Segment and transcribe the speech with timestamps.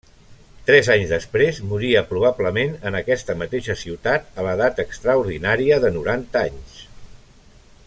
[0.69, 6.83] Tres anys després moria, probablement en aquesta mateixa ciutat, a l'edat extraordinària de noranta anys.